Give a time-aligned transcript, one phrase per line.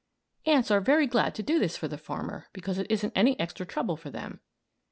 [0.47, 3.67] ]Ants are very glad to do this for the farmer because it isn't any extra
[3.67, 4.39] trouble for them.